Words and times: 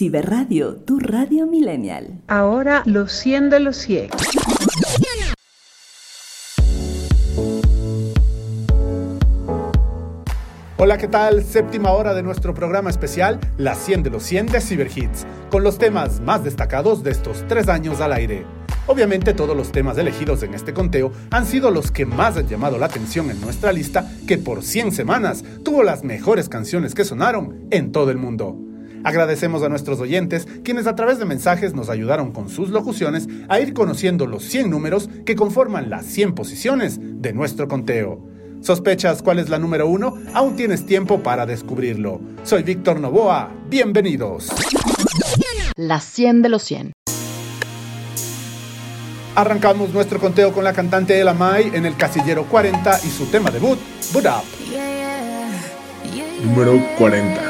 Ciberradio, 0.00 0.76
tu 0.76 0.98
radio 0.98 1.46
millennial. 1.46 2.22
Ahora 2.26 2.82
los 2.86 3.12
100 3.12 3.50
de 3.50 3.60
los 3.60 3.76
100. 3.76 4.08
Hola, 10.78 10.96
¿qué 10.96 11.06
tal? 11.06 11.44
Séptima 11.44 11.92
hora 11.92 12.14
de 12.14 12.22
nuestro 12.22 12.54
programa 12.54 12.88
especial, 12.88 13.40
las 13.58 13.76
100 13.76 14.04
de 14.04 14.08
los 14.08 14.22
100 14.22 14.46
de 14.46 14.62
Cyberhits, 14.62 15.26
con 15.50 15.64
los 15.64 15.76
temas 15.76 16.20
más 16.20 16.44
destacados 16.44 17.02
de 17.02 17.10
estos 17.10 17.44
tres 17.46 17.68
años 17.68 18.00
al 18.00 18.14
aire. 18.14 18.46
Obviamente 18.86 19.34
todos 19.34 19.54
los 19.54 19.70
temas 19.70 19.98
elegidos 19.98 20.42
en 20.42 20.54
este 20.54 20.72
conteo 20.72 21.12
han 21.30 21.44
sido 21.44 21.70
los 21.70 21.90
que 21.90 22.06
más 22.06 22.38
han 22.38 22.48
llamado 22.48 22.78
la 22.78 22.86
atención 22.86 23.30
en 23.30 23.38
nuestra 23.42 23.70
lista, 23.70 24.10
que 24.26 24.38
por 24.38 24.62
100 24.62 24.92
semanas 24.92 25.44
tuvo 25.62 25.82
las 25.82 26.04
mejores 26.04 26.48
canciones 26.48 26.94
que 26.94 27.04
sonaron 27.04 27.66
en 27.70 27.92
todo 27.92 28.10
el 28.10 28.16
mundo. 28.16 28.69
Agradecemos 29.04 29.62
a 29.62 29.68
nuestros 29.68 30.00
oyentes, 30.00 30.46
quienes 30.62 30.86
a 30.86 30.94
través 30.94 31.18
de 31.18 31.24
mensajes 31.24 31.74
nos 31.74 31.88
ayudaron 31.88 32.32
con 32.32 32.48
sus 32.48 32.70
locuciones 32.70 33.28
a 33.48 33.60
ir 33.60 33.72
conociendo 33.72 34.26
los 34.26 34.44
100 34.44 34.70
números 34.70 35.08
que 35.24 35.36
conforman 35.36 35.90
las 35.90 36.06
100 36.06 36.34
posiciones 36.34 36.98
de 37.00 37.32
nuestro 37.32 37.68
conteo. 37.68 38.26
¿Sospechas 38.60 39.22
cuál 39.22 39.38
es 39.38 39.48
la 39.48 39.58
número 39.58 39.88
uno? 39.88 40.18
Aún 40.34 40.54
tienes 40.54 40.84
tiempo 40.84 41.20
para 41.20 41.46
descubrirlo. 41.46 42.20
Soy 42.42 42.62
Víctor 42.62 43.00
Novoa. 43.00 43.50
Bienvenidos. 43.70 44.50
La 45.76 45.98
100 46.00 46.42
de 46.42 46.48
los 46.50 46.62
100. 46.64 46.92
Arrancamos 49.34 49.94
nuestro 49.94 50.18
conteo 50.18 50.52
con 50.52 50.64
la 50.64 50.74
cantante 50.74 51.18
Ella 51.18 51.32
Mai 51.32 51.70
en 51.72 51.86
el 51.86 51.96
casillero 51.96 52.44
40 52.44 53.00
y 53.04 53.08
su 53.08 53.26
tema 53.26 53.50
debut, 53.50 53.78
Boot 54.12 54.26
Up. 54.26 54.44
Número 56.44 56.82
40. 56.98 57.49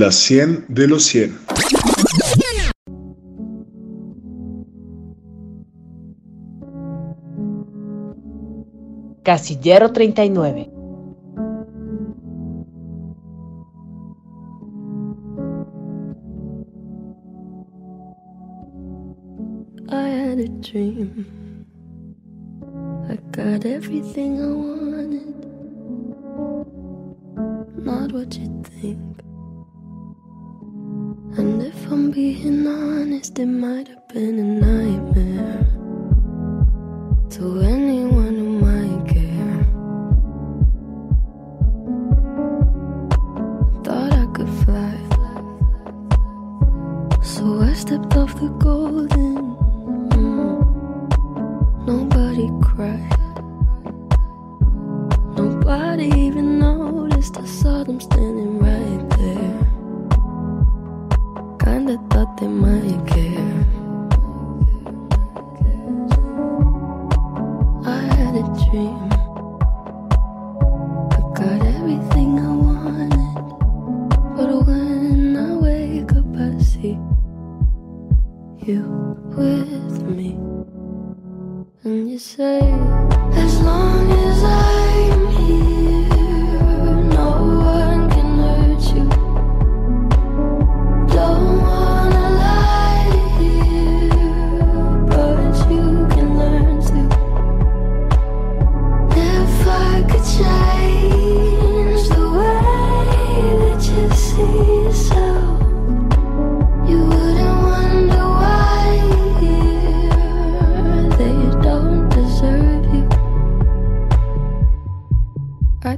Las 0.00 0.14
100 0.14 0.64
de 0.68 0.88
los 0.88 1.04
100. 1.04 1.38
Casillero 9.22 9.92
39. 9.92 10.70
I 19.90 20.08
had 20.08 20.62
dream. 20.62 21.26
I 23.06 23.16
got 23.32 23.66
everything 23.66 24.40
I 24.40 24.50
wanted. 24.50 25.34
Not 27.84 28.12
what 28.12 28.34
you 28.38 28.62
think. 28.80 29.29
And 31.36 31.62
if 31.62 31.90
I'm 31.90 32.10
being 32.10 32.66
honest, 32.66 33.38
it 33.38 33.46
might 33.46 33.88
have 33.88 34.08
been 34.08 34.38
a 34.38 34.42
nightmare. 34.42 35.49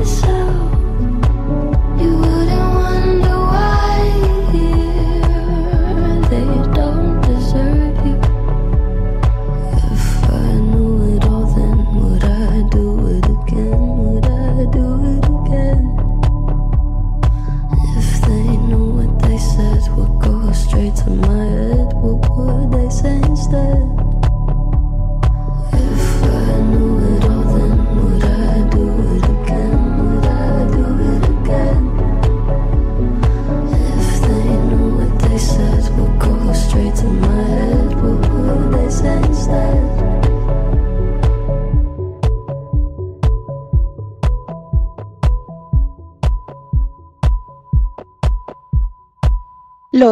So. 0.00 0.81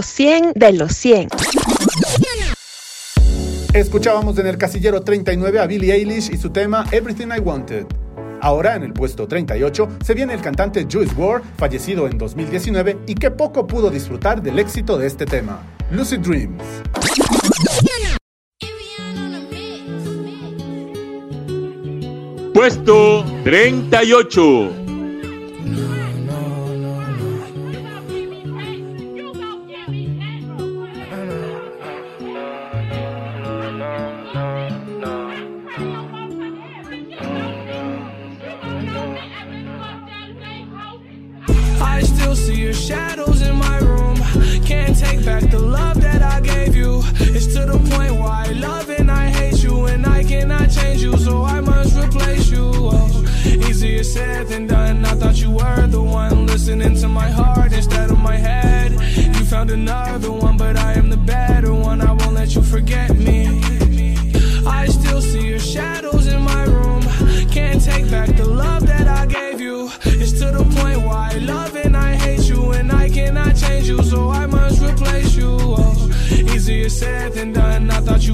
Los 0.00 0.06
100 0.06 0.52
de 0.54 0.72
los 0.72 0.96
100. 0.96 1.28
Escuchábamos 3.74 4.38
en 4.38 4.46
el 4.46 4.56
casillero 4.56 5.02
39 5.02 5.58
a 5.58 5.66
Billie 5.66 5.92
Eilish 5.92 6.32
y 6.32 6.38
su 6.38 6.48
tema 6.48 6.86
Everything 6.90 7.26
I 7.36 7.40
Wanted. 7.40 7.84
Ahora 8.40 8.76
en 8.76 8.84
el 8.84 8.94
puesto 8.94 9.28
38 9.28 9.88
se 10.02 10.14
viene 10.14 10.32
el 10.32 10.40
cantante 10.40 10.86
Juice 10.90 11.12
WRLD, 11.14 11.44
fallecido 11.58 12.06
en 12.06 12.16
2019 12.16 13.00
y 13.08 13.14
que 13.14 13.30
poco 13.30 13.66
pudo 13.66 13.90
disfrutar 13.90 14.40
del 14.40 14.58
éxito 14.58 14.96
de 14.96 15.06
este 15.06 15.26
tema, 15.26 15.60
Lucid 15.90 16.20
Dreams. 16.20 16.64
Puesto 22.54 23.24
38 23.44 24.79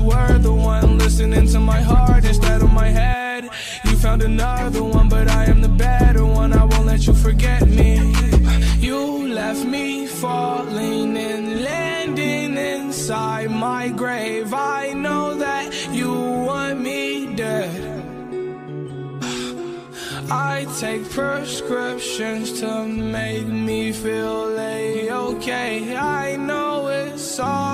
were 0.06 0.38
the 0.38 0.52
one 0.52 0.98
listening 0.98 1.46
to 1.48 1.58
my 1.58 1.80
heart 1.80 2.24
instead 2.24 2.62
of 2.62 2.72
my 2.72 2.88
head. 2.88 3.48
You 3.84 3.96
found 3.96 4.22
another 4.22 4.82
one, 4.82 5.08
but 5.08 5.28
I 5.28 5.44
am 5.44 5.60
the 5.60 5.68
better 5.68 6.24
one. 6.24 6.52
I 6.52 6.64
won't 6.64 6.86
let 6.86 7.06
you 7.06 7.14
forget 7.14 7.66
me. 7.68 8.14
You 8.78 9.28
left 9.34 9.64
me 9.64 10.06
falling 10.06 11.16
and 11.16 11.62
landing 11.62 12.56
inside 12.56 13.50
my 13.50 13.88
grave. 13.88 14.54
I 14.54 14.92
know 14.92 15.34
that 15.34 15.66
you 15.90 16.12
want 16.48 16.80
me 16.80 17.34
dead. 17.34 17.96
I 20.30 20.66
take 20.80 21.08
prescriptions 21.10 22.60
to 22.60 22.84
make 22.84 23.46
me 23.46 23.92
feel 23.92 24.58
a 24.58 25.10
okay. 25.10 25.96
I 25.96 26.36
know 26.36 26.88
it's 26.88 27.38
all 27.38 27.65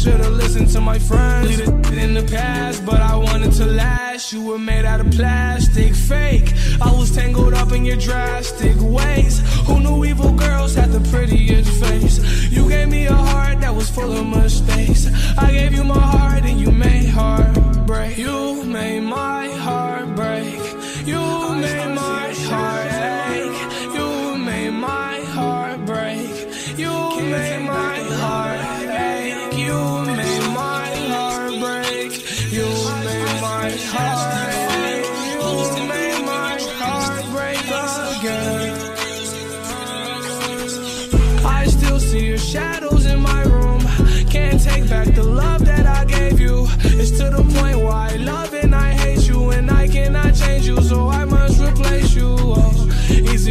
should've 0.00 0.32
listened 0.32 0.68
to 0.70 0.80
my 0.80 0.98
friends. 0.98 1.46
Leave 1.48 1.60
it 1.60 1.98
in 1.98 2.14
the 2.14 2.22
past, 2.22 2.86
but 2.86 3.00
I 3.00 3.16
wanted 3.16 3.52
to 3.52 3.66
last. 3.66 4.32
You 4.32 4.42
were 4.42 4.58
made 4.58 4.86
out 4.86 5.00
of 5.00 5.10
plastic, 5.10 5.94
fake. 5.94 6.54
I 6.80 6.90
was 6.92 7.10
tangled 7.14 7.52
up 7.52 7.72
in 7.72 7.84
your 7.84 7.96
drastic 7.96 8.76
ways. 8.80 9.42
Who 9.66 9.80
knew 9.80 10.04
evil 10.06 10.32
girls 10.32 10.74
had 10.74 10.90
the 10.90 11.00
prettiest 11.10 11.70
face? 11.84 12.16
You 12.50 12.68
gave 12.68 12.88
me 12.88 13.06
a 13.06 13.12
heart 13.12 13.60
that 13.60 13.74
was 13.74 13.90
full 13.90 14.10
of 14.10 14.26
mistakes. 14.26 15.06
I 15.36 15.52
gave 15.52 15.72
you 15.74 15.84
my 15.84 16.00
heart 16.16 16.44
and 16.44 16.58
you 16.58 16.70
made 16.70 17.08
heartbreak. 17.10 18.16
You 18.16 18.64
made 18.64 19.00
my 19.00 19.48
heart 19.48 20.14
break. 20.16 20.60
You 21.06 21.20
made 21.56 21.89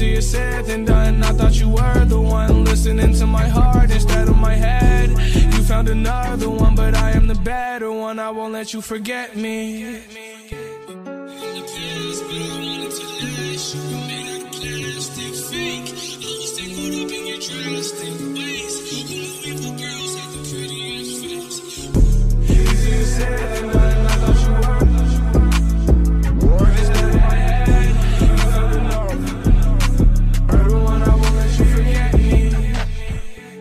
easier 0.00 0.20
said 0.20 0.64
than 0.66 0.84
done. 0.84 1.22
I 1.24 1.32
thought 1.32 1.58
you 1.58 1.70
were 1.70 2.04
the 2.04 2.20
one 2.20 2.64
listening 2.64 3.14
to 3.14 3.26
my 3.26 3.48
heart 3.48 3.90
instead 3.90 4.28
of 4.28 4.36
my 4.36 4.54
head. 4.54 5.10
You 5.10 5.62
found 5.64 5.88
another 5.88 6.48
one, 6.48 6.76
but 6.76 6.94
I 6.94 7.10
am 7.10 7.26
the 7.26 7.34
better 7.34 7.90
one. 7.90 8.20
I 8.20 8.30
won't 8.30 8.52
let 8.52 8.72
you 8.72 8.80
forget 8.80 9.36
me. 9.36 9.98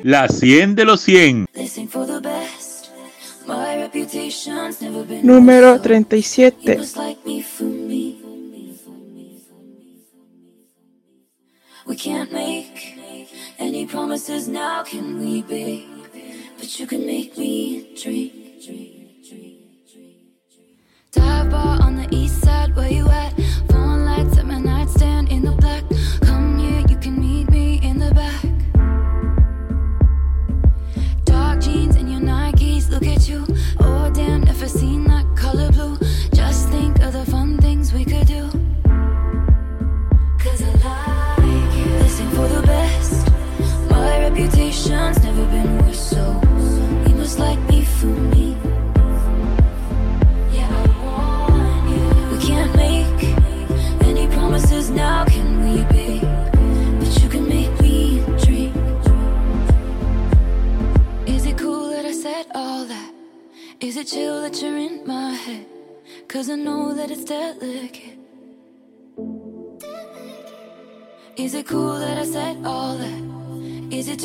La 0.03 0.27
100 0.27 0.75
de 0.75 0.85
los 0.85 1.05
100. 1.05 1.47
Listen 1.53 1.87
for 1.87 2.05
the 2.05 2.19
best. 2.19 2.89
My 3.47 3.77
reputation's 3.77 4.81
never 4.81 5.03
been 5.03 5.25
Número 5.25 5.75
You 5.75 5.81
37. 5.81 6.77
must 6.77 6.97
like 6.97 7.17
me 7.25 7.41
for 7.41 7.63
me. 7.63 8.21
We 11.87 11.95
can't 11.95 12.31
make 12.33 12.97
any 13.57 13.85
promises 13.85 14.49
now, 14.49 14.83
can 14.83 15.19
we, 15.19 15.41
babe? 15.41 15.87
But 16.57 16.77
you 16.79 16.85
can 16.85 17.05
make 17.05 17.37
me 17.37 17.93
dream. 17.95 18.31
Dive 21.13 21.49
bar 21.49 21.81
on 21.81 21.95
the 21.95 22.07
east 22.13 22.41
side, 22.43 22.75
where 22.75 22.91
you 22.91 23.07
at? 23.07 23.33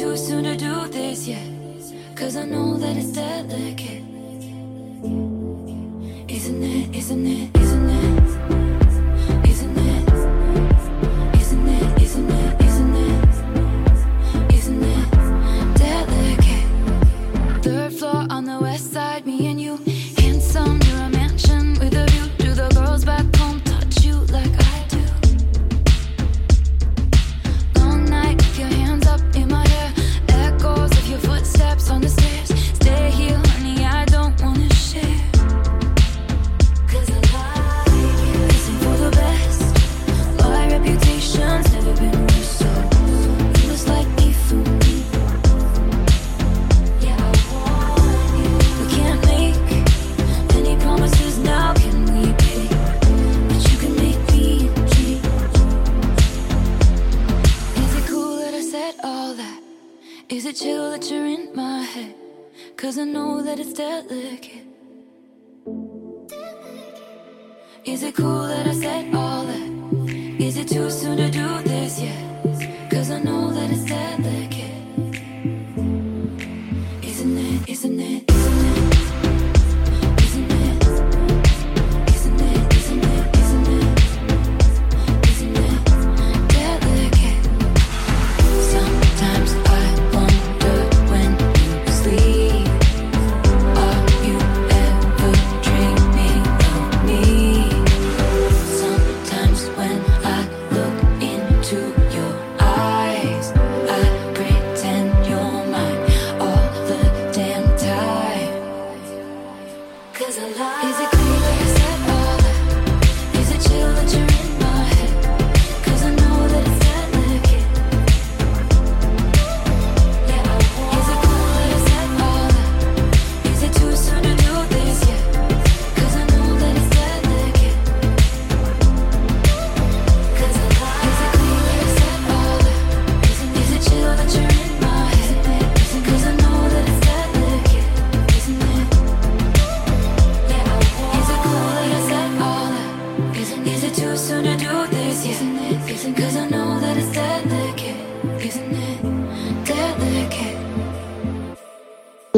Too 0.02 0.16
soon 0.16 0.42
to 0.42 0.56
do 0.56 0.88
this 0.88 1.28
yet? 1.28 1.46
Cause 2.16 2.36
I 2.36 2.44
know 2.44 2.76
that 2.76 2.96
it's 2.96 3.12
delicate. 3.12 4.11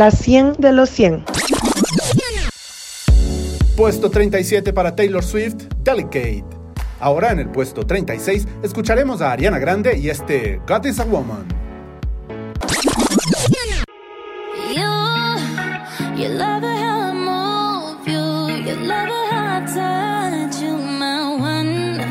la 0.05 0.11
100 0.11 0.57
de 0.59 0.71
los 0.71 0.91
100. 0.91 1.25
Puesto 3.75 4.11
37 4.11 4.75
para 4.75 4.95
Taylor 4.95 5.25
Swift, 5.25 5.55
Delicate. 5.83 6.45
Ahora 7.01 7.33
en 7.33 7.39
el 7.39 7.49
puesto 7.49 7.87
36 7.87 8.47
escucharemos 8.63 9.23
a 9.23 9.33
Ariana 9.33 9.59
Grande 9.59 9.97
y 9.97 10.11
este 10.11 10.61
God 10.69 10.85
is 10.85 11.01
a 11.01 11.05
Woman. 11.05 11.47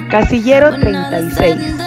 Casillero 0.09 0.79
36. 0.79 1.82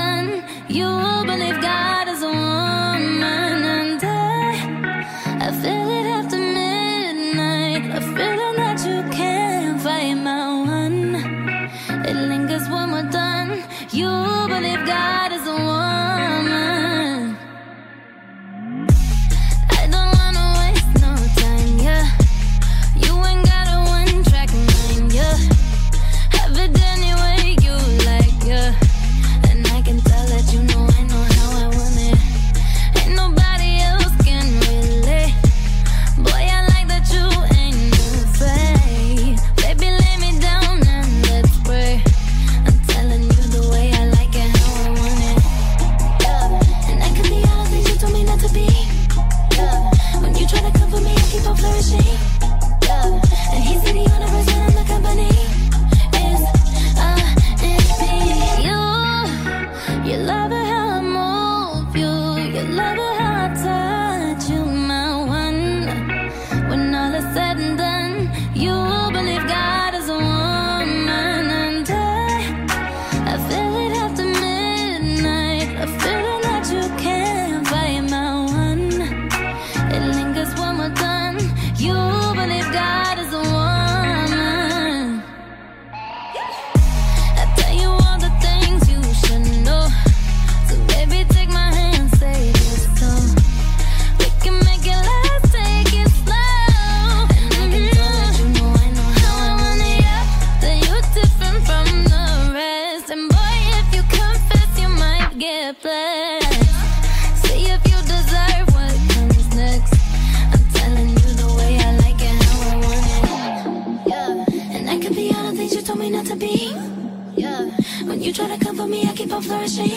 keep 119.26 119.34
on 119.34 119.42
flourishing. 119.42 119.90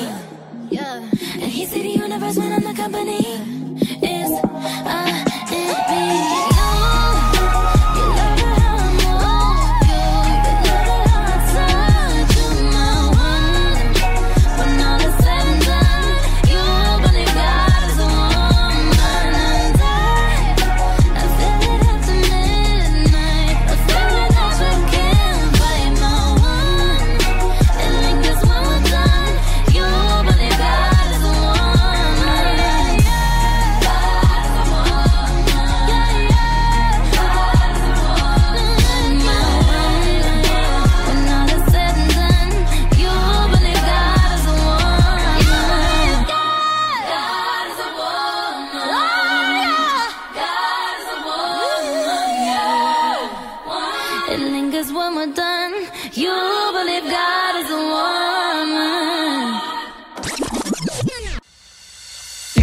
Yeah. 0.71 1.07
And 1.33 1.51
he 1.51 1.65
see 1.65 1.83
the 1.83 1.99
universe 1.99 2.37
when 2.37 2.51
I'm 2.51 2.63
the 2.63 2.73
company. 2.73 3.78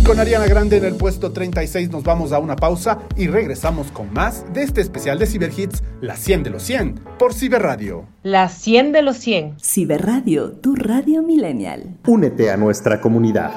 Con 0.07 0.21
Ariana 0.21 0.47
Grande 0.47 0.77
en 0.77 0.85
el 0.85 0.95
puesto 0.95 1.33
36 1.33 1.91
nos 1.91 2.05
vamos 2.05 2.31
a 2.31 2.39
una 2.39 2.55
pausa 2.55 3.01
y 3.17 3.27
regresamos 3.27 3.91
con 3.91 4.13
más 4.13 4.45
de 4.53 4.63
este 4.63 4.81
especial 4.81 5.19
de 5.19 5.27
Ciberhits, 5.27 5.83
la 6.01 6.17
100 6.17 6.45
de 6.45 6.51
los 6.51 6.63
100, 6.63 7.01
por 7.19 7.35
Ciberradio. 7.35 8.07
La 8.23 8.49
100 8.49 8.93
de 8.93 9.03
los 9.03 9.17
100. 9.17 9.57
Ciberradio, 9.61 10.53
tu 10.53 10.77
radio 10.77 11.23
millennial. 11.23 11.97
Únete 12.07 12.53
a 12.53 12.57
nuestra 12.57 13.01
comunidad. 13.01 13.51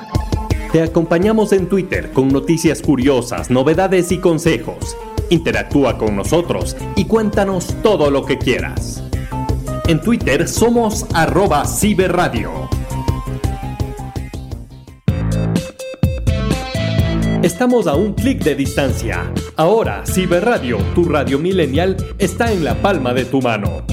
Te 0.71 0.81
acompañamos 0.81 1.53
en 1.53 1.69
Twitter 1.69 2.11
con 2.11 2.29
noticias 2.29 2.81
curiosas, 2.81 3.51
novedades 3.51 4.11
y 4.11 4.17
consejos. 4.17 4.97
Interactúa 5.29 5.99
con 5.99 6.15
nosotros 6.15 6.75
y 6.95 7.05
cuéntanos 7.05 7.75
todo 7.83 8.09
lo 8.09 8.25
que 8.25 8.39
quieras. 8.39 9.03
En 9.87 10.01
Twitter 10.01 10.47
somos 10.47 11.05
arroba 11.13 11.65
ciberradio. 11.65 12.78
Estamos 17.41 17.87
a 17.87 17.95
un 17.95 18.15
clic 18.15 18.43
de 18.43 18.53
distancia. 18.53 19.31
Ahora, 19.55 20.03
Ciberradio, 20.05 20.77
tu 20.93 21.05
radio 21.05 21.39
millennial, 21.39 21.95
está 22.17 22.51
en 22.51 22.65
la 22.65 22.75
palma 22.81 23.13
de 23.13 23.23
tu 23.23 23.41
mano. 23.41 23.85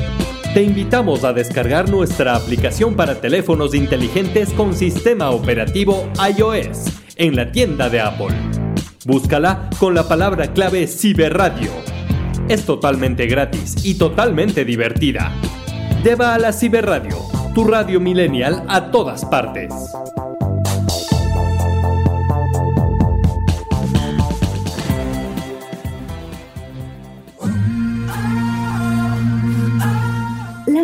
Te 0.53 0.65
invitamos 0.65 1.23
a 1.23 1.33
descargar 1.33 1.89
nuestra 1.89 2.35
aplicación 2.35 2.97
para 2.97 3.21
teléfonos 3.21 3.73
inteligentes 3.73 4.53
con 4.53 4.75
sistema 4.75 5.31
operativo 5.31 6.09
iOS 6.37 6.87
en 7.15 7.37
la 7.37 7.53
tienda 7.53 7.89
de 7.89 8.01
Apple. 8.01 8.35
Búscala 9.05 9.71
con 9.79 9.95
la 9.95 10.09
palabra 10.09 10.53
clave 10.53 10.89
Ciberradio. 10.89 11.71
Es 12.49 12.67
totalmente 12.67 13.27
gratis 13.27 13.77
y 13.85 13.95
totalmente 13.95 14.65
divertida. 14.65 15.33
Lleva 16.03 16.35
a 16.35 16.39
la 16.41 16.53
Ciberradio, 16.53 17.19
tu 17.55 17.63
radio 17.63 18.01
millennial 18.01 18.65
a 18.67 18.91
todas 18.91 19.25
partes. 19.25 19.73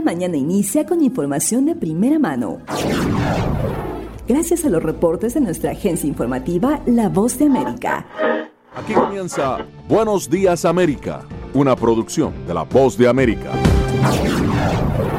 Mañana 0.05 0.37
inicia 0.37 0.85
con 0.85 1.03
información 1.03 1.65
de 1.65 1.77
primera 1.77 2.19
mano. 2.19 2.59
Gracias 4.27 4.65
a 4.65 4.69
los 4.69 4.83
reportes 4.83 5.35
de 5.35 5.41
nuestra 5.41 5.73
agencia 5.73 6.09
informativa 6.09 6.81
La 6.87 7.09
Voz 7.09 7.39
de 7.39 7.47
América. 7.47 8.07
Aquí 8.75 8.95
comienza 8.95 9.59
Buenos 9.89 10.29
Días 10.29 10.65
América, 10.65 11.23
una 11.55 11.77
producción 11.77 12.33
de 12.47 12.55
La 12.55 12.65
Voz 12.65 12.99
de 12.99 13.09
América. 13.09 13.53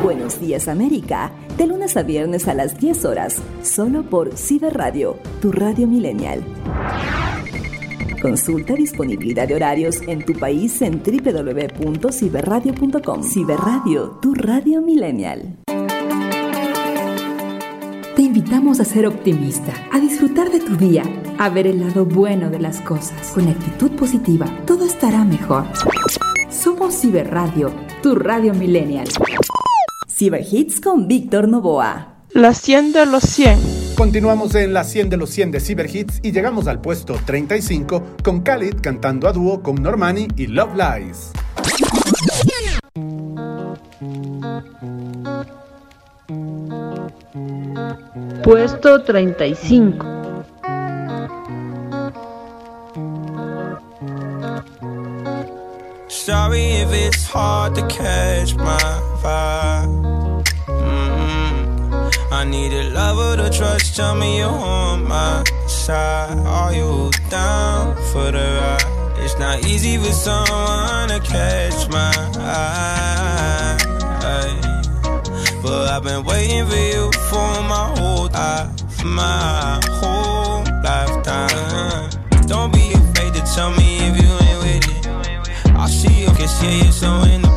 Buenos 0.04 0.40
días 0.42 0.68
América, 0.68 1.32
de 1.58 1.68
lunes 1.68 1.96
a 1.96 2.04
viernes 2.04 2.50
a 2.50 2.54
las 2.54 2.78
10 2.78 3.06
horas, 3.06 3.42
solo 3.62 4.04
por 4.04 4.36
Ciberradio, 4.36 5.18
tu 5.42 5.54
radio 5.54 5.88
millennial. 5.88 6.44
Consulta 8.24 8.74
disponibilidad 8.74 9.48
de 9.50 9.56
horarios 9.56 10.02
en 10.08 10.24
tu 10.24 10.32
país 10.32 10.82
en 10.82 11.04
www.ciberradio.com. 11.04 13.22
Ciberradio, 13.22 14.12
tu 14.22 14.34
radio 14.34 14.82
millennial. 14.82 15.58
Te 18.16 18.22
invitamos 18.22 18.80
a 18.80 18.86
ser 18.86 19.08
optimista, 19.08 19.74
a 19.92 20.00
disfrutar 20.00 20.50
de 20.52 20.62
tu 20.62 20.78
día, 20.78 21.04
a 21.38 21.50
ver 21.50 21.68
el 21.68 21.82
lado 21.82 22.06
bueno 22.06 22.50
de 22.50 22.60
las 22.60 22.80
cosas. 22.80 23.34
Con 23.34 23.50
actitud 23.50 23.92
positiva, 23.92 24.46
todo 24.66 24.86
estará 24.86 25.26
mejor. 25.26 25.66
Somos 26.50 27.02
Ciberradio, 27.02 27.74
tu 28.02 28.16
radio 28.16 28.54
millennial. 28.54 29.10
Ciberhits 30.08 30.80
con 30.80 31.10
Víctor 31.10 31.50
Novoa. 31.50 32.24
La 32.30 32.54
100 32.54 32.94
de 32.94 33.06
los 33.06 33.24
100. 33.24 33.73
Continuamos 33.96 34.56
en 34.56 34.74
la 34.74 34.84
100 34.84 35.12
de 35.12 35.18
los 35.18 35.30
100 35.30 35.52
de 35.52 35.60
Ciberhits 35.60 36.20
y 36.24 36.32
llegamos 36.32 36.68
al 36.68 36.82
puesto 36.82 37.16
35 37.26 38.04
con 38.24 38.42
Khalid 38.42 38.82
cantando 38.82 39.28
a 39.28 39.34
dúo 39.34 39.62
con 39.62 39.76
Normani 39.76 40.28
y 40.36 40.48
Love 40.48 40.76
Lies. 40.76 41.32
Puesto 48.44 49.04
35. 49.04 50.06
Sorry 56.08 56.82
if 56.82 56.92
it's 56.94 57.26
hard 57.26 57.76
to 57.76 57.82
catch 57.88 58.56
my 58.56 58.78
vibe. 59.22 60.03
Mm-mm. 62.54 62.60
I 62.60 62.70
need 62.70 62.74
a 62.74 62.90
lover 62.90 63.38
to 63.38 63.50
trust. 63.50 63.96
Tell 63.96 64.16
me 64.16 64.38
you're 64.38 64.50
on 64.50 65.04
my 65.08 65.44
side. 65.68 66.38
Are 66.46 66.74
you 66.74 67.12
down 67.30 67.96
for 68.12 68.32
the 68.32 68.46
ride? 68.62 69.20
It's 69.24 69.38
not 69.40 69.66
easy 69.66 69.98
for 69.98 70.12
someone 70.12 71.10
to 71.10 71.20
catch 71.24 71.90
my 71.90 72.12
eye. 72.40 73.78
But 75.62 75.90
I've 75.90 76.04
been 76.04 76.24
waiting 76.26 76.66
for 76.68 76.76
you 76.76 77.12
for 77.30 77.64
my 77.64 77.94
whole 77.98 78.28
life, 78.28 78.70
my 79.06 79.80
whole 80.00 80.64
lifetime. 80.84 82.10
Don't 82.48 82.74
be 82.74 82.92
afraid 82.94 83.34
to 83.34 83.42
tell 83.56 83.72
me 83.72 83.98
if 84.00 84.18
you 84.22 84.30
ain't 84.48 84.60
with 84.64 84.90
it. 84.90 85.08
I 85.76 85.88
see 85.88 86.22
you 86.22 86.32
can 86.32 86.48
see 86.48 86.84
you're 86.84 86.92
so 86.92 87.24
independent. 87.24 87.53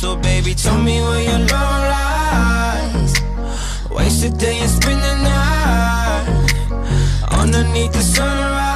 So, 0.00 0.14
baby, 0.14 0.54
tell 0.54 0.80
me 0.80 1.00
where 1.00 1.24
your 1.24 1.40
love 1.40 1.82
lies. 1.90 3.14
Waste 3.90 4.22
the 4.22 4.30
day 4.30 4.60
and 4.60 4.70
spend 4.70 5.02
the 5.02 5.14
night 5.24 6.46
underneath 7.32 7.92
the 7.92 8.02
sunrise. 8.02 8.67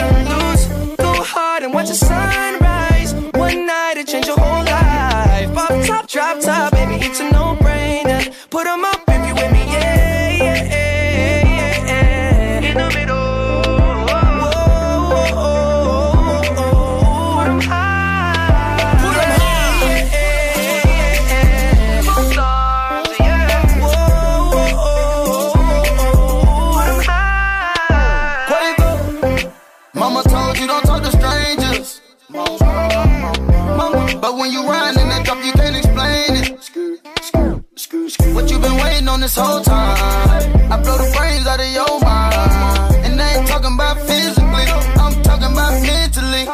On 0.00 0.24
loose. 0.28 0.66
Go 0.96 1.12
hard 1.22 1.62
and 1.62 1.72
watch 1.72 1.88
the 1.88 1.94
sunrise. 1.94 3.14
One 3.32 3.66
night 3.66 3.96
it 3.96 4.08
change 4.08 4.26
your 4.26 4.38
whole 4.38 4.64
life. 4.64 5.56
Off 5.56 5.86
top, 5.86 6.06
drop 6.06 6.40
top, 6.40 6.72
baby, 6.72 6.96
it's 7.06 7.20
a 7.20 7.24
no-brainer. 7.24 7.47
Whole 39.38 39.62
time? 39.62 40.72
I 40.72 40.80
blow 40.82 40.98
the 40.98 41.10
brains 41.16 41.46
out 41.46 41.60
of 41.60 41.70
your 41.72 42.00
mind. 42.00 43.04
And 43.04 43.20
I 43.20 43.38
ain't 43.38 43.48
talking 43.48 43.74
about 43.74 43.98
physically, 44.06 44.66
I'm 44.98 45.22
talking 45.22 45.52
about 45.52 45.80
mentally. 45.82 46.44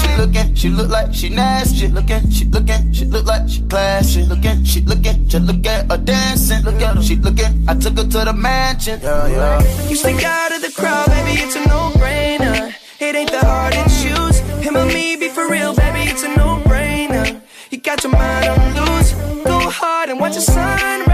She 0.00 0.08
looking, 0.16 0.54
she 0.54 0.68
look 0.68 0.90
like 0.90 1.14
she 1.14 1.28
nasty. 1.28 1.88
Looking, 1.88 2.30
she 2.30 2.44
looking, 2.44 2.92
she 2.92 3.04
look 3.04 3.26
like 3.26 3.48
she 3.48 3.62
classy. 3.62 4.22
Looking, 4.22 4.64
she 4.64 4.80
looking, 4.82 5.28
just 5.28 5.44
look 5.44 5.66
at 5.66 5.90
her 5.90 5.98
dancing. 5.98 6.62
Look 6.62 6.80
at 6.80 6.96
her, 6.96 7.02
she 7.02 7.16
looking. 7.16 7.64
I 7.68 7.74
took 7.74 7.96
her 7.98 8.04
to 8.04 8.24
the 8.24 8.32
mansion. 8.32 9.00
Yeah, 9.02 9.28
yeah. 9.28 9.88
You 9.88 9.96
stick 9.96 10.22
out 10.22 10.52
of 10.52 10.62
the 10.62 10.72
crowd, 10.72 11.08
baby, 11.08 11.40
it's 11.40 11.56
a 11.56 11.66
no-brainer. 11.66 12.74
It 12.98 13.14
ain't 13.14 13.30
that 13.32 13.44
hard 13.44 13.74
to 13.74 13.84
choose. 14.00 14.38
Him 14.64 14.76
or 14.76 14.86
me, 14.86 15.16
be 15.16 15.28
for 15.28 15.48
real, 15.50 15.74
baby, 15.74 16.10
it's 16.10 16.22
a 16.22 16.28
no-brainer. 16.34 17.40
You 17.70 17.78
got 17.78 18.02
your 18.02 18.12
mind 18.12 18.48
on 18.48 18.74
loose. 18.74 19.12
Go 19.44 19.58
hard 19.68 20.08
and 20.08 20.18
watch 20.20 20.34
the 20.34 20.40
sunrise. 20.40 21.05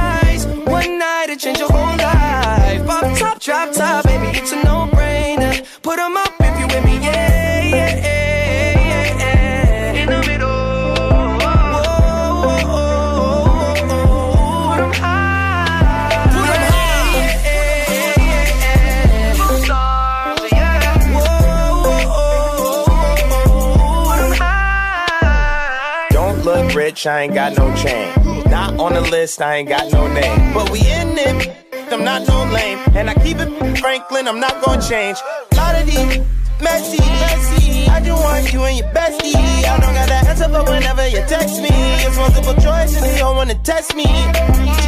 One 1.44 1.54
night 1.54 1.58
it 1.58 1.58
change 1.58 1.58
your 1.58 1.72
whole 1.72 1.96
life. 1.96 2.88
Off 2.88 3.18
top, 3.18 3.40
drop 3.40 3.72
top, 3.72 4.04
baby, 4.04 4.38
it's 4.38 4.52
a 4.52 4.56
no-brainer. 4.62 5.64
Put 5.82 5.98
'em 5.98 6.16
up 6.16 6.32
if 6.40 6.60
you 6.60 6.66
with 6.66 6.84
me, 6.84 6.98
yeah, 7.04 7.62
yeah, 7.62 7.96
yeah, 7.96 8.78
yeah, 8.78 9.18
yeah. 9.18 9.92
In 9.92 10.08
the 10.08 10.20
middle. 10.28 10.94
Put 14.68 14.80
'em 14.80 14.92
high. 14.92 16.28
Put 16.30 16.48
'em 16.48 16.70
high. 18.52 18.84
Stars, 19.64 20.52
yeah. 20.52 20.94
Put 24.06 24.18
'em 24.20 24.32
high. 24.32 26.08
Don't 26.10 26.44
look 26.44 26.74
rich, 26.74 27.06
I 27.06 27.22
ain't 27.22 27.34
got 27.34 27.56
no 27.56 27.74
chain. 27.74 28.21
Not 28.52 28.78
on 28.78 28.92
the 28.92 29.00
list, 29.00 29.40
I 29.40 29.56
ain't 29.56 29.68
got 29.70 29.90
no 29.94 30.06
name. 30.12 30.52
But 30.52 30.68
we 30.68 30.80
in 30.80 31.16
it, 31.16 31.56
I'm 31.90 32.04
not 32.04 32.28
no 32.28 32.44
lame. 32.52 32.78
And 32.94 33.08
I 33.08 33.14
keep 33.14 33.38
it 33.38 33.48
Franklin, 33.78 34.28
I'm 34.28 34.40
not 34.40 34.62
gonna 34.62 34.82
change. 34.82 35.16
Lot 35.56 35.74
of 35.80 35.86
these 35.86 36.20
messy, 36.60 37.00
messy. 37.00 37.88
I 37.88 37.98
just 38.04 38.22
want 38.22 38.52
you 38.52 38.60
and 38.64 38.76
your 38.76 38.88
bestie. 38.88 39.36
I 39.64 39.80
don't 39.80 39.94
got 39.94 40.06
that 40.06 40.26
answer, 40.28 40.50
but 40.50 40.68
whenever 40.68 41.08
you 41.08 41.24
text 41.26 41.62
me, 41.62 41.70
it's 42.04 42.14
multiple 42.18 42.52
choice 42.60 42.94
and 42.94 43.06
you 43.06 43.20
don't 43.24 43.36
wanna 43.36 43.54
test 43.64 43.96
me. 43.96 44.04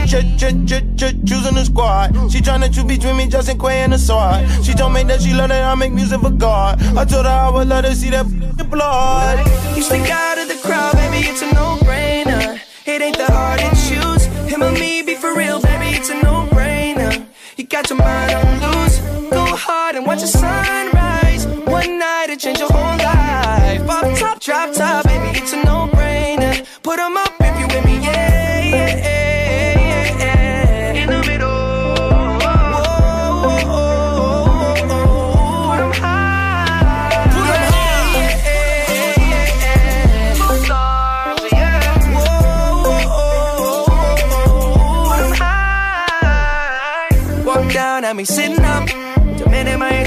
Ch 0.05 0.20
ch 0.37 0.44
ch 0.68 0.85
ch 1.00 1.16
choosing 1.24 1.55
the 1.55 1.64
squad. 1.64 2.12
She 2.31 2.40
tryna 2.40 2.68
choose 2.70 2.85
between 2.85 3.16
me, 3.16 3.29
Justin 3.29 3.59
Quay 3.59 3.81
and 3.81 3.94
the 3.94 3.98
sword. 3.98 4.44
She 4.62 4.74
told 4.74 4.92
me 4.92 5.05
that 5.05 5.22
she 5.22 5.33
love 5.33 5.48
that 5.48 5.64
I 5.64 5.74
make 5.74 5.94
music 5.94 6.20
for 6.20 6.29
God. 6.29 6.83
I 6.98 7.07
told 7.07 7.24
her 7.24 7.33
I 7.33 7.48
would 7.48 7.68
let 7.68 7.87
her 7.87 7.94
see 7.94 8.11
that 8.11 8.27
blood. 8.68 9.38
You 9.74 9.83
stick 9.83 10.11
out 10.11 10.37
of 10.37 10.48
the 10.48 10.57
crowd, 10.57 10.92
baby, 10.96 11.27
it's 11.29 11.40
a 11.40 11.50
no-brainer. 11.55 12.63
It 12.87 13.01
ain't 13.01 13.16
that 13.16 13.31
hard 13.31 13.61
to 13.61 13.70
choose. 13.88 14.27
Him 14.53 14.62
or 14.62 14.70
me, 14.73 15.01
be 15.01 15.14
for 15.14 15.35
real, 15.35 15.59
baby, 15.59 15.97
it's 15.97 16.11
a 16.11 16.20
no-brainer. 16.20 17.27
You 17.57 17.64
got 17.64 17.88
your 17.88 17.99
mind 17.99 18.33
on 18.33 18.61
loose. 18.61 18.99
Go 19.31 19.47
hard 19.57 19.97
and 19.97 20.07
watch 20.07 20.20
the 20.20 20.27
sunrise. 20.27 21.47
One 21.47 21.99
night 21.99 22.27
it 22.29 22.40
change 22.40 22.59
your 22.59 22.68
whole 22.70 22.99
life. 22.99 23.88
Off 23.88 24.18
top, 24.18 24.38
drop 24.38 24.75
top, 24.75 25.07
baby, 25.07 25.38
it's 25.38 25.55
a 25.55 25.64
no-brainer. 25.64 26.66
Put 26.83 26.99
'em 27.01 27.16
up 27.16 27.24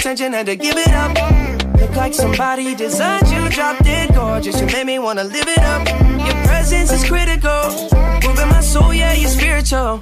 attention, 0.08 0.32
had 0.32 0.46
to 0.46 0.56
give 0.56 0.78
it 0.78 0.88
up. 0.93 1.12
Look 1.82 1.93
like 1.98 2.13
somebody 2.13 2.74
designed 2.76 3.28
you, 3.28 3.50
dropped 3.50 3.82
it 3.86 4.13
gorgeous. 4.15 4.58
You 4.62 4.67
made 4.67 4.86
me 4.86 5.00
wanna 5.00 5.26
live 5.26 5.48
it 5.48 5.60
up. 5.60 5.86
Your 6.26 6.46
presence 6.46 6.93
is 6.93 7.04
critical. 7.04 7.62
Moving 8.24 8.48
my 8.48 8.62
soul, 8.62 8.93
yeah, 8.93 9.12
you're 9.12 9.30
spiritual. 9.30 9.98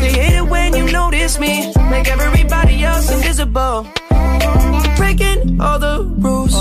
They 0.00 0.10
hate 0.10 0.36
it 0.38 0.46
when 0.48 0.74
you 0.74 0.90
notice 0.90 1.38
me. 1.38 1.70
Make 1.90 2.08
everybody 2.08 2.82
else 2.82 3.12
invisible. 3.12 3.86
Breaking 4.96 5.60
all 5.60 5.78
the 5.78 5.96
rules. 6.16 6.52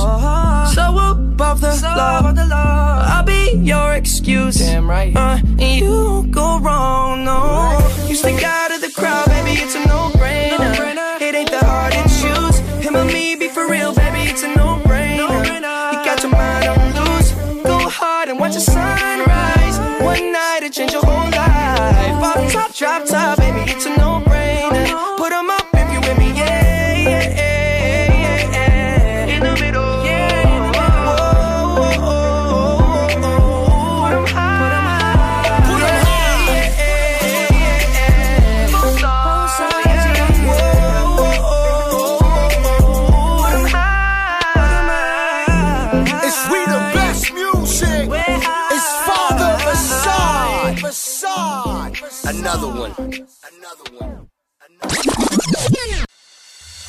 So 0.75 0.83
above 0.97 1.61
the, 1.61 1.71
law. 1.95 3.05
I'll 3.07 3.23
be 3.23 3.57
your 3.63 3.93
excuse. 3.93 4.57
Damn 4.57 4.89
right. 4.89 5.15
Uh, 5.15 5.39
and 5.59 5.61
you 5.61 5.91
won't 5.91 6.31
go 6.31 6.59
wrong, 6.59 7.23
no. 7.23 7.79
You 8.09 8.15
stick 8.15 8.43
out 8.43 8.71
of 8.71 8.81
the 8.81 8.91
crowd, 8.91 9.27
baby, 9.29 9.51
it's 9.51 9.75
a 9.75 9.87
no-brainer. 9.87 11.21
It 11.21 11.35
ain't 11.35 11.51
that 11.51 11.63
hard 11.63 11.93
to 11.93 12.03
choose. 12.03 12.48
Him 12.89 12.95
or 12.95 13.05
me, 13.05 13.35
be 13.35 13.47
for 13.49 13.69
real, 13.69 13.93
baby, 13.93 14.31
it's 14.31 14.41
a 14.41 14.47
no-brainer. 14.47 15.19
You 15.19 16.03
got 16.03 16.23
your 16.23 16.31
mind 16.31 16.68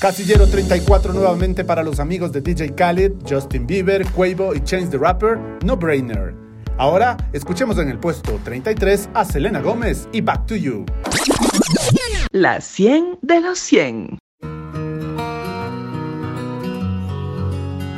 Casillero 0.00 0.46
34 0.46 1.12
nuevamente 1.12 1.62
para 1.62 1.82
los 1.82 2.00
amigos 2.00 2.32
de 2.32 2.40
DJ 2.40 2.74
Khaled, 2.74 3.12
Justin 3.28 3.66
Bieber, 3.66 4.02
Quavo 4.12 4.54
y 4.54 4.64
Chance 4.64 4.86
the 4.86 4.96
Rapper, 4.96 5.38
No 5.62 5.76
Brainer. 5.76 6.34
Ahora 6.78 7.18
escuchemos 7.34 7.76
en 7.76 7.90
el 7.90 7.98
puesto 7.98 8.40
33 8.42 9.10
a 9.12 9.26
Selena 9.26 9.60
Gómez 9.60 10.08
y 10.10 10.22
Back 10.22 10.46
to 10.46 10.56
You. 10.56 10.86
La 12.32 12.62
100 12.62 13.18
de 13.20 13.40
los 13.42 13.58
100. 13.58 14.18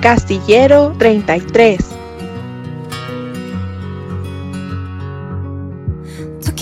Castillero 0.00 0.96
33. 0.98 2.01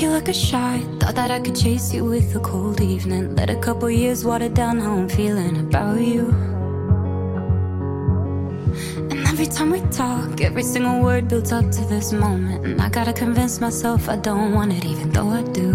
You 0.01 0.09
like 0.09 0.29
a 0.29 0.33
shot. 0.33 0.81
Thought 0.99 1.15
that 1.17 1.31
I 1.31 1.41
could 1.41 1.55
chase 1.55 1.93
you 1.93 2.07
with 2.07 2.35
a 2.35 2.41
cold 2.41 2.81
evening. 2.81 3.37
Let 3.37 3.51
a 3.51 3.57
couple 3.57 3.91
years 3.91 4.25
water 4.25 4.49
down 4.49 4.79
how 4.79 4.93
I'm 4.97 5.11
feeling 5.11 5.59
about 5.59 6.01
you. 6.01 6.31
And 9.11 9.29
every 9.29 9.45
time 9.45 9.69
we 9.69 9.83
talk, 9.91 10.41
every 10.41 10.63
single 10.63 11.03
word 11.03 11.29
builds 11.29 11.53
up 11.53 11.71
to 11.73 11.85
this 11.85 12.15
moment. 12.15 12.65
And 12.65 12.81
I 12.81 12.89
gotta 12.89 13.13
convince 13.13 13.61
myself 13.61 14.09
I 14.09 14.17
don't 14.17 14.55
want 14.55 14.73
it, 14.73 14.87
even 14.87 15.11
though 15.11 15.29
I 15.29 15.43
do. 15.43 15.69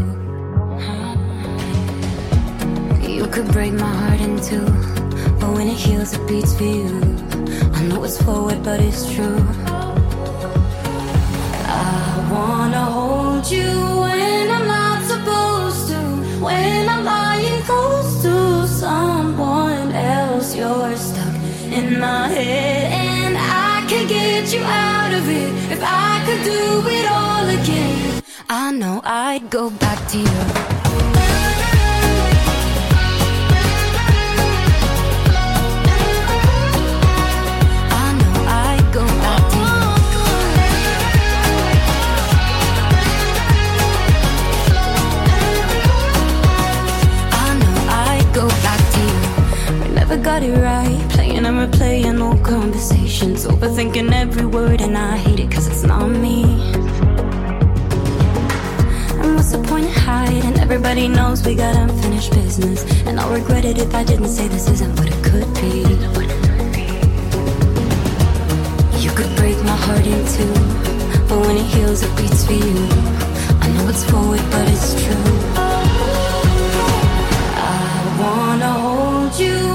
You 3.08 3.28
could 3.28 3.48
break 3.52 3.74
my 3.74 3.94
heart 4.02 4.22
in 4.22 4.42
two, 4.42 4.66
but 5.40 5.54
when 5.54 5.68
it 5.68 5.78
heals, 5.78 6.14
it 6.14 6.28
beats 6.28 6.58
for 6.58 6.64
you. 6.64 7.00
I 7.76 7.84
know 7.84 8.04
it's 8.04 8.20
forward, 8.24 8.64
but 8.64 8.80
it's 8.80 9.06
true. 9.14 9.38
I 11.68 12.28
wanna 12.32 12.86
hold 12.86 13.05
you 13.52 13.70
when 14.02 14.50
I'm 14.50 14.68
not 14.68 15.06
supposed 15.06 15.90
to, 15.90 16.00
when 16.44 16.90
I'm 16.90 17.06
lying 17.06 17.62
close 17.64 18.22
to 18.24 18.68
someone 18.68 19.92
else. 19.92 20.56
You're 20.56 20.96
stuck 20.96 21.36
in 21.72 22.00
my 22.00 22.28
head, 22.28 22.92
and 22.92 23.38
I 23.38 23.86
could 23.88 24.08
get 24.08 24.54
you 24.54 24.62
out 24.62 25.14
of 25.14 25.30
it 25.30 25.72
if 25.72 25.82
I 25.84 26.24
could 26.26 26.44
do 26.44 26.90
it 26.90 27.06
all 27.12 27.48
again. 27.48 28.24
I 28.50 28.72
know 28.72 29.02
I'd 29.04 29.50
go 29.50 29.70
back 29.70 30.08
to 30.12 30.18
you. 30.18 30.75
It 50.44 50.52
right. 50.60 51.00
Playing 51.12 51.46
and 51.46 51.58
replaying 51.58 52.22
old 52.22 52.44
conversations. 52.44 53.46
Overthinking 53.46 54.12
every 54.12 54.46
word, 54.46 54.82
and 54.82 54.98
I 54.98 55.16
hate 55.16 55.40
it 55.40 55.50
cause 55.50 55.68
it's 55.68 55.84
not 55.84 56.10
me. 56.10 56.44
And 59.22 59.36
what's 59.36 59.52
the 59.52 59.64
point 59.66 59.86
of 59.86 59.96
hiding? 59.96 60.60
Everybody 60.60 61.08
knows 61.08 61.46
we 61.46 61.56
got 61.56 61.74
unfinished 61.78 62.32
business. 62.34 62.84
And 63.08 63.18
I'll 63.18 63.32
regret 63.32 63.64
it 63.64 63.78
if 63.78 63.96
I 63.96 64.04
didn't 64.04 64.28
say 64.28 64.50
this 64.50 64.68
isn't 64.68 65.00
what 65.00 65.08
it 65.08 65.24
could 65.24 65.54
be. 65.56 65.88
You 69.00 69.12
could 69.12 69.34
break 69.38 69.58
my 69.64 69.78
heart 69.86 70.06
in 70.06 70.22
two, 70.36 70.54
but 71.30 71.40
when 71.48 71.56
it 71.56 71.68
heals, 71.74 72.04
it 72.04 72.14
beats 72.18 72.46
for 72.46 72.52
you. 72.52 72.88
I 73.62 73.70
know 73.74 73.88
it's 73.88 74.04
forward, 74.04 74.44
but 74.52 74.68
it's 74.68 75.02
true. 75.02 75.32
I 77.56 78.18
wanna 78.20 78.72
hold 78.74 79.40
you 79.40 79.75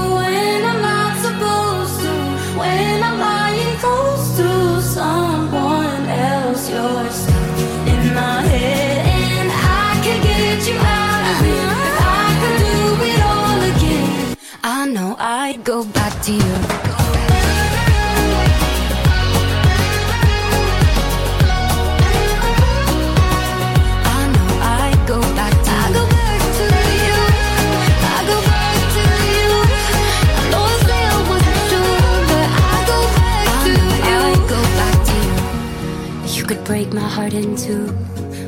back 15.63 16.21
to 16.23 16.31
you. 16.33 16.41
I 24.63 24.91
go 25.07 25.19
back 25.21 25.53
to 25.65 25.71
you 25.71 25.77
I 25.77 25.85
go 25.93 26.05
back 26.09 26.41
to 26.57 26.63
you. 27.05 27.17
I 28.01 28.21
go 28.31 28.37
back 28.49 28.77
to 28.95 29.03
you. 29.35 29.51
I 30.37 30.57
always 30.57 30.81
say 30.87 31.01
I 31.05 31.19
wasn't. 31.29 31.59
But 32.29 32.47
I 32.57 32.79
go 32.91 32.99
back 33.19 33.47
to 33.63 33.71
you. 33.71 34.17
I 34.17 34.33
go 34.49 34.59
back 34.79 34.97
to 35.09 35.15
you. 36.27 36.37
You 36.37 36.43
could 36.45 36.63
break 36.63 36.89
my 36.93 37.07
heart 37.15 37.33
in 37.33 37.55
two, 37.55 37.85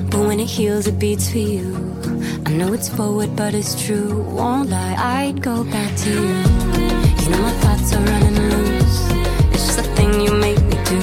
but 0.10 0.22
when 0.28 0.40
it 0.40 0.48
heals, 0.50 0.88
it 0.88 0.98
beats 1.00 1.32
for 1.32 1.38
you. 1.38 1.76
I 2.46 2.52
know 2.54 2.74
it's 2.74 2.90
forward, 2.90 3.36
but 3.36 3.54
it's 3.54 3.74
true. 3.86 4.24
Won't 4.24 4.70
lie, 4.70 4.96
I'd 4.98 5.42
go 5.42 5.64
back 5.64 5.96
to 5.98 6.12
you. 6.12 6.93
You 7.24 7.30
know 7.30 7.42
my 7.42 7.52
thoughts 7.62 7.94
are 7.96 8.02
running 8.02 8.36
loose. 8.36 9.00
It's 9.54 9.66
just 9.68 9.80
a 9.80 9.84
thing 9.96 10.20
you 10.20 10.34
make 10.34 10.62
me 10.62 10.78
do. 10.84 11.00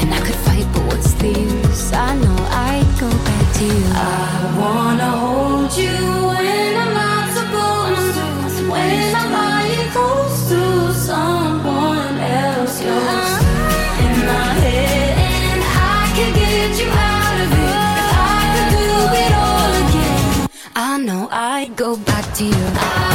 And 0.00 0.08
I 0.14 0.20
could 0.24 0.34
fight, 0.46 0.66
but 0.72 0.82
what's 0.86 1.12
the 1.12 1.28
use? 1.28 1.92
I 1.92 2.16
know 2.16 2.36
I'd 2.50 2.88
go 2.98 3.10
back 3.10 3.46
to 3.58 3.64
you. 3.66 3.84
I 3.92 4.56
wanna 4.58 5.10
hold 5.10 5.76
you 5.76 5.98
when 6.30 6.76
I'm 6.82 6.92
not 7.02 7.26
supposed 7.38 8.14
to. 8.16 8.70
When 8.72 9.14
I'm 9.14 9.30
lying 9.30 9.90
close 9.90 10.48
to 10.48 10.94
someone 10.94 12.16
else. 12.16 12.80
In 12.80 14.14
my 14.30 14.48
head, 14.64 15.18
and 15.52 15.62
I 15.62 16.12
can 16.16 16.30
get 16.40 16.70
you 16.80 16.88
out 16.88 17.38
of 17.44 17.50
it. 17.52 17.76
If 18.00 18.16
I 18.32 18.40
could 18.54 18.68
do 18.78 18.88
it 19.24 19.32
all 19.44 19.72
again, 19.84 20.48
I 20.74 20.96
know 21.06 21.28
I'd 21.30 21.76
go 21.76 21.96
back 21.98 22.24
to 22.36 22.44
you. 22.44 23.05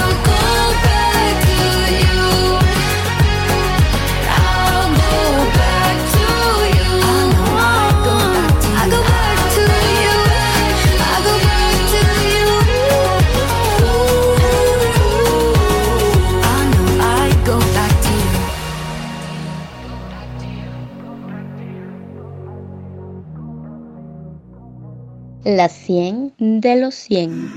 De 26.41 26.75
los 26.75 26.95
100. 27.07 27.51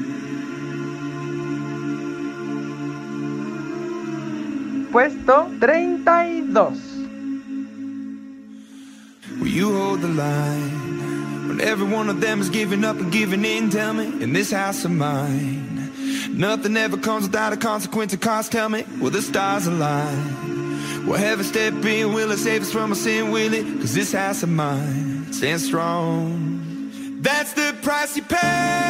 Puesto 4.93 5.51
32. 5.59 6.73
Will 9.41 9.49
you 9.49 9.75
hold 9.75 10.03
the 10.03 10.09
line 10.09 11.49
when 11.49 11.61
every 11.63 11.89
one 11.89 12.11
of 12.11 12.21
them 12.21 12.41
is 12.41 12.51
giving 12.51 12.85
up 12.85 12.99
and 12.99 13.11
giving 13.11 13.45
in? 13.45 13.71
Tell 13.71 13.95
me, 13.95 14.05
in 14.23 14.35
this 14.35 14.53
house 14.53 14.85
of 14.85 14.91
mine, 14.91 15.91
nothing 16.31 16.77
ever 16.77 16.99
comes 16.99 17.25
without 17.25 17.55
a 17.55 17.57
consequence 17.57 18.13
or 18.13 18.19
cost. 18.19 18.53
Tell 18.53 18.69
me, 18.69 18.85
will 19.01 19.11
the 19.11 19.23
stars 19.23 19.67
align? 19.67 21.07
Will 21.07 21.15
heaven 21.15 21.45
step 21.45 21.73
in? 21.85 22.13
Will 22.13 22.31
it 22.31 22.39
save 22.39 22.63
us 22.63 22.71
from 22.71 22.91
our 22.91 22.97
sin? 22.97 23.31
Will 23.31 23.55
it? 23.55 23.65
Cause 23.81 23.95
this 23.95 24.13
house 24.13 24.43
of 24.43 24.51
mine 24.51 25.33
stands 25.33 25.65
strong. 25.65 26.64
That's 27.25 27.55
the 27.55 27.75
price 27.81 28.15
you 28.19 28.23
pay. 28.23 28.85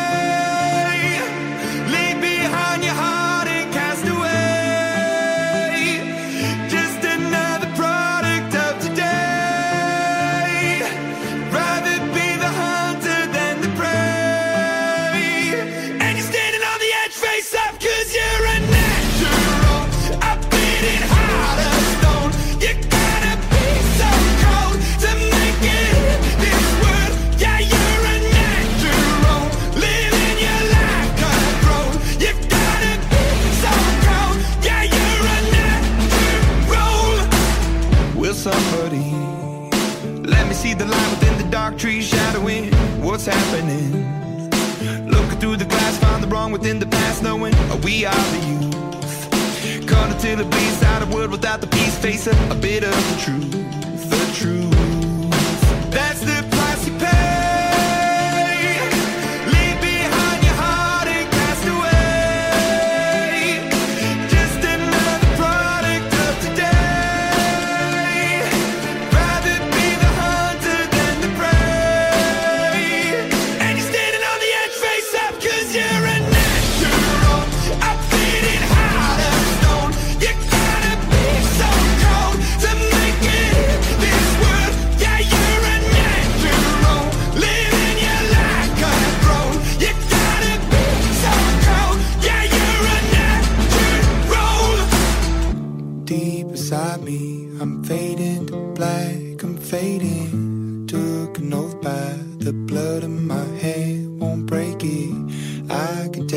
Face 52.04 52.26
a, 52.26 52.50
a 52.50 52.54
bit 52.54 52.84
of 52.84 52.92
the 52.92 53.22
truth. 53.24 53.83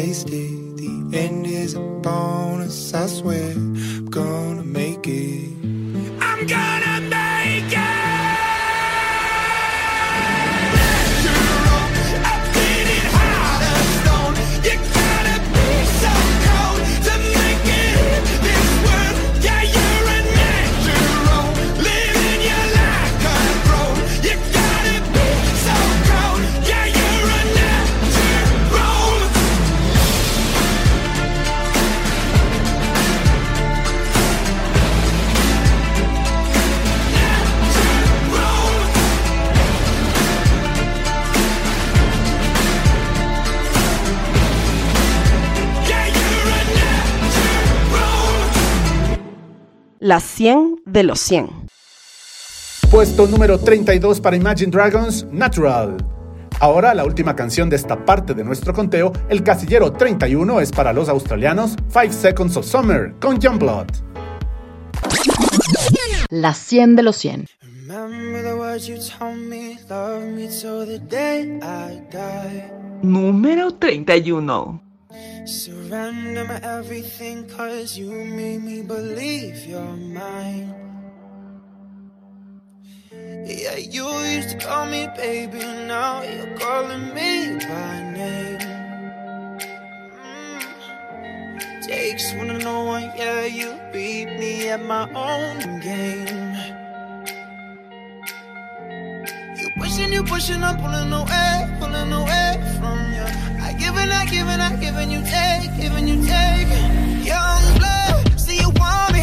The 0.08 1.10
end 1.12 1.46
is 1.46 1.74
a 1.74 1.82
bonus, 1.82 2.94
I 2.94 3.08
swear. 3.08 3.52
I'm 3.52 4.06
gonna 4.06 4.64
make 4.64 5.06
it. 5.06 5.52
I'm 6.22 6.48
gonna 6.48 6.77
La 50.08 50.22
100 50.22 50.84
de 50.86 51.04
los 51.04 51.20
100. 51.20 51.50
Puesto 52.90 53.28
número 53.28 53.60
32 53.60 54.22
para 54.22 54.38
Imagine 54.38 54.72
Dragons, 54.72 55.26
Natural. 55.34 55.98
Ahora 56.62 56.94
la 56.94 57.04
última 57.04 57.36
canción 57.36 57.70
de 57.70 57.76
esta 57.76 58.06
parte 58.06 58.34
de 58.34 58.46
nuestro 58.46 58.74
conteo, 58.74 59.12
el 59.28 59.44
casillero 59.44 59.92
31 59.92 60.62
es 60.62 60.72
para 60.72 60.94
los 60.94 61.10
australianos 61.10 61.76
5 61.90 62.14
Seconds 62.14 62.56
of 62.56 62.66
Summer 62.66 63.16
con 63.20 63.38
Youngblood. 63.42 63.88
La 66.30 66.54
100 66.54 66.96
de 66.96 67.04
los 67.04 67.18
100. 67.18 67.50
Remember 67.62 68.44
the 68.44 68.56
words 68.56 68.88
you 68.88 68.96
told 68.96 69.36
me, 69.36 69.78
love 69.90 70.24
me 70.24 70.48
till 70.48 70.86
the 70.86 71.00
day 71.00 71.60
I 71.62 72.02
die. 72.10 72.72
Número 73.04 73.74
31. 73.74 74.88
Surrender 75.48 76.44
my 76.44 76.60
everything 76.62 77.48
cause 77.48 77.98
you 77.98 78.12
made 78.12 78.62
me 78.62 78.82
believe 78.82 79.37
you're 79.68 79.82
mine. 79.82 80.74
Yeah, 83.12 83.76
you 83.76 84.08
used 84.36 84.52
to 84.52 84.58
call 84.66 84.86
me 84.86 85.10
baby, 85.18 85.60
now 85.60 86.22
you're 86.24 86.58
calling 86.58 87.14
me 87.14 87.60
by 87.68 88.02
name. 88.16 88.60
Mm. 90.24 91.86
Takes 91.86 92.34
one 92.36 92.48
to 92.48 92.58
know 92.60 92.86
one, 92.86 93.12
yeah, 93.18 93.46
you 93.46 93.78
beat 93.92 94.28
me 94.40 94.70
at 94.70 94.82
my 94.86 95.04
own 95.14 95.80
game. 95.82 96.56
You 99.60 99.70
pushing, 99.78 100.14
you 100.14 100.24
pushing, 100.24 100.64
I'm 100.64 100.78
pulling 100.78 101.12
away, 101.12 101.78
pulling 101.80 102.14
away 102.14 102.52
from 102.80 103.00
you. 103.12 103.28
I 103.68 103.74
giving, 103.78 104.12
I 104.12 104.26
giving, 104.32 104.62
I 104.62 104.76
giving 104.78 105.12
you 105.12 105.22
take, 105.24 105.76
giving 105.82 106.08
you 106.08 106.26
take. 106.26 106.70
Young 107.26 107.64
blood, 107.78 108.40
see 108.40 108.60
you 108.60 108.70
want 108.80 109.14
me, 109.14 109.17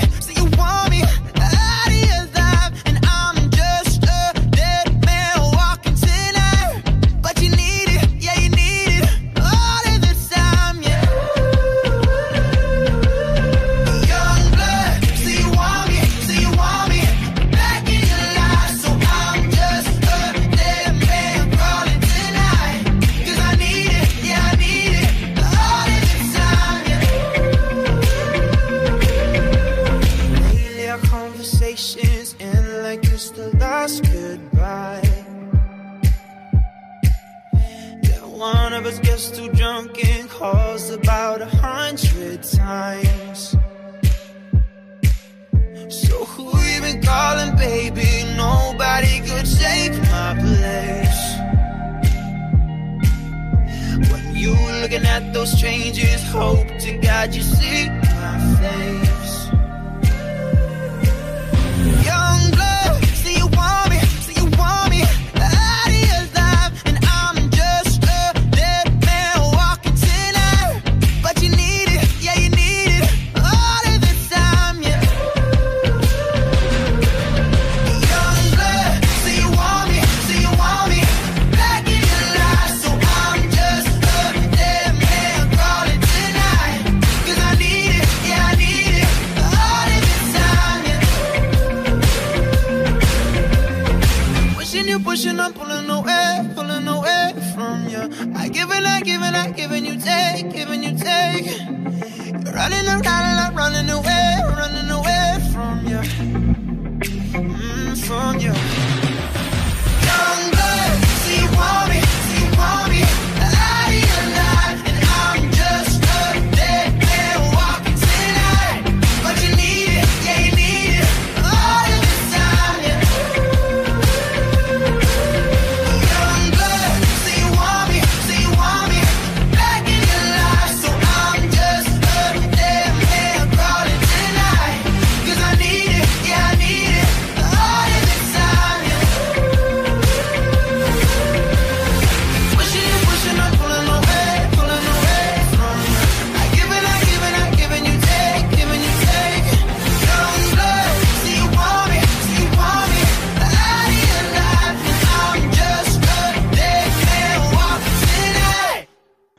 those 55.44 55.58
strangers, 55.58 56.22
hope 56.30 56.66
to 56.78 56.96
God 56.98 57.34
you 57.34 57.42
see 57.42 57.88
my 57.90 58.56
face. 58.60 59.03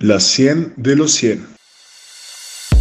La 0.05 0.19
100 0.19 0.73
de 0.75 0.95
los 0.95 1.13
100. 1.13 1.47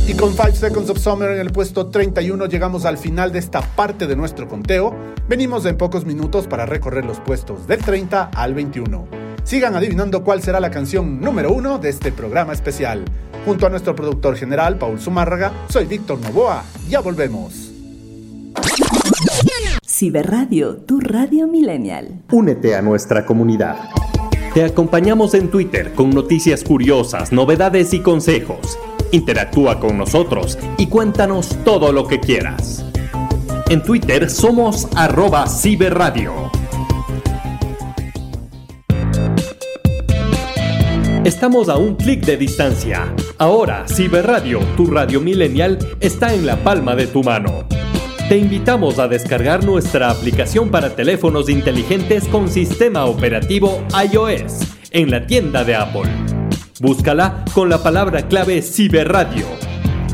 Y 0.06 0.12
con 0.12 0.34
5 0.34 0.56
Seconds 0.56 0.90
of 0.90 0.98
Summer 0.98 1.30
en 1.30 1.40
el 1.40 1.52
puesto 1.52 1.86
31 1.86 2.44
llegamos 2.44 2.84
al 2.84 2.98
final 2.98 3.32
de 3.32 3.38
esta 3.38 3.62
parte 3.62 4.06
de 4.06 4.14
nuestro 4.14 4.46
conteo. 4.46 4.94
Venimos 5.26 5.64
en 5.64 5.78
pocos 5.78 6.04
minutos 6.04 6.46
para 6.46 6.66
recorrer 6.66 7.06
los 7.06 7.20
puestos 7.20 7.66
del 7.66 7.78
30 7.82 8.24
al 8.24 8.52
21. 8.52 9.08
Sigan 9.42 9.74
adivinando 9.74 10.22
cuál 10.22 10.42
será 10.42 10.60
la 10.60 10.70
canción 10.70 11.18
número 11.18 11.50
1 11.54 11.78
de 11.78 11.88
este 11.88 12.12
programa 12.12 12.52
especial. 12.52 13.06
Junto 13.46 13.66
a 13.66 13.70
nuestro 13.70 13.96
productor 13.96 14.36
general, 14.36 14.76
Paul 14.76 15.00
Zumárraga, 15.00 15.50
soy 15.70 15.86
Víctor 15.86 16.20
Novoa. 16.20 16.62
Ya 16.90 17.00
volvemos. 17.00 17.72
Ciberradio, 19.82 20.76
tu 20.76 21.00
radio 21.00 21.46
millennial. 21.46 22.22
Únete 22.30 22.76
a 22.76 22.82
nuestra 22.82 23.24
comunidad. 23.24 23.76
Te 24.54 24.62
acompañamos 24.62 25.34
en 25.34 25.50
Twitter 25.50 25.94
con 25.94 26.10
noticias 26.10 26.62
curiosas, 26.62 27.32
novedades 27.32 27.92
y 27.92 27.98
consejos. 27.98 28.78
Interactúa 29.10 29.80
con 29.80 29.98
nosotros 29.98 30.56
y 30.78 30.86
cuéntanos 30.86 31.56
todo 31.64 31.90
lo 31.90 32.06
que 32.06 32.20
quieras. 32.20 32.84
En 33.68 33.82
Twitter 33.82 34.30
somos 34.30 34.86
arroba 34.94 35.48
ciberradio. 35.48 36.52
Estamos 41.24 41.68
a 41.68 41.76
un 41.76 41.96
clic 41.96 42.24
de 42.24 42.36
distancia. 42.36 43.12
Ahora, 43.38 43.88
Ciberradio, 43.88 44.60
tu 44.76 44.86
radio 44.86 45.20
millennial, 45.20 45.78
está 45.98 46.32
en 46.32 46.46
la 46.46 46.62
palma 46.62 46.94
de 46.94 47.08
tu 47.08 47.24
mano. 47.24 47.66
Te 48.28 48.38
invitamos 48.38 48.98
a 48.98 49.06
descargar 49.06 49.64
nuestra 49.64 50.08
aplicación 50.08 50.70
para 50.70 50.96
teléfonos 50.96 51.50
inteligentes 51.50 52.26
con 52.26 52.48
sistema 52.48 53.04
operativo 53.04 53.84
iOS 54.10 54.60
en 54.92 55.10
la 55.10 55.26
tienda 55.26 55.62
de 55.62 55.76
Apple. 55.76 56.10
Búscala 56.80 57.44
con 57.52 57.68
la 57.68 57.82
palabra 57.82 58.26
clave 58.26 58.62
Ciberradio. 58.62 59.44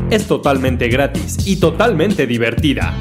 Es 0.09 0.27
totalmente 0.27 0.89
gratis 0.89 1.47
y 1.47 1.55
totalmente 1.55 2.27
divertida. 2.27 2.93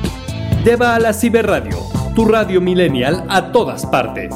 Lleva 0.64 0.94
a 0.94 1.00
la 1.00 1.12
Ciberradio, 1.12 1.78
tu 2.14 2.26
radio 2.26 2.60
millennial 2.60 3.24
a 3.28 3.50
todas 3.50 3.86
partes. 3.86 4.32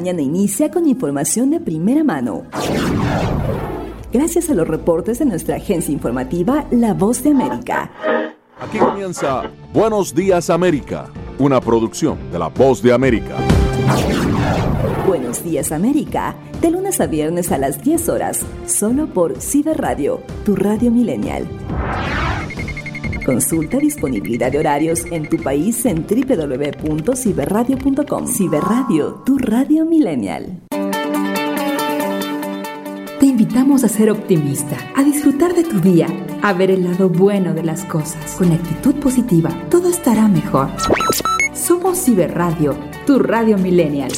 Mañana 0.00 0.22
inicia 0.22 0.70
con 0.70 0.88
información 0.88 1.50
de 1.50 1.60
primera 1.60 2.02
mano. 2.02 2.44
Gracias 4.10 4.48
a 4.48 4.54
los 4.54 4.66
reportes 4.66 5.18
de 5.18 5.26
nuestra 5.26 5.56
agencia 5.56 5.92
informativa 5.92 6.64
La 6.70 6.94
Voz 6.94 7.22
de 7.22 7.32
América. 7.32 7.90
Aquí 8.58 8.78
comienza 8.78 9.42
Buenos 9.74 10.14
Días 10.14 10.48
América, 10.48 11.10
una 11.38 11.60
producción 11.60 12.16
de 12.32 12.38
La 12.38 12.48
Voz 12.48 12.82
de 12.82 12.94
América. 12.94 13.36
Buenos 15.06 15.44
días 15.44 15.70
América, 15.70 16.34
de 16.62 16.70
lunes 16.70 16.98
a 17.02 17.06
viernes 17.06 17.52
a 17.52 17.58
las 17.58 17.82
10 17.82 18.08
horas, 18.08 18.40
solo 18.66 19.06
por 19.06 19.38
Ciberradio, 19.38 20.22
tu 20.46 20.56
radio 20.56 20.90
millennial. 20.90 21.46
Consulta 23.30 23.78
disponibilidad 23.78 24.50
de 24.50 24.58
horarios 24.58 25.04
en 25.12 25.28
tu 25.28 25.36
país 25.36 25.86
en 25.86 26.04
www.ciberradio.com. 26.04 28.26
Ciberradio, 28.26 29.22
tu 29.24 29.38
radio 29.38 29.84
millennial. 29.84 30.62
Te 33.20 33.26
invitamos 33.26 33.84
a 33.84 33.88
ser 33.88 34.10
optimista, 34.10 34.76
a 34.96 35.04
disfrutar 35.04 35.54
de 35.54 35.62
tu 35.62 35.78
día, 35.78 36.08
a 36.42 36.52
ver 36.54 36.72
el 36.72 36.82
lado 36.82 37.08
bueno 37.08 37.54
de 37.54 37.62
las 37.62 37.84
cosas. 37.84 38.34
Con 38.34 38.50
actitud 38.50 38.96
positiva, 38.96 39.50
todo 39.70 39.90
estará 39.90 40.26
mejor. 40.26 40.68
Somos 41.54 42.04
Ciberradio, 42.04 42.76
tu 43.06 43.20
radio 43.20 43.56
millennial. 43.58 44.10